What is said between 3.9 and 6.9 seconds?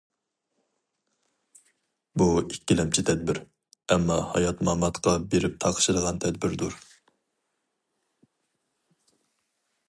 ئەمما ھايات-ماماتقا بېرىپ تاقىشىدىغان تەدبىردۇر.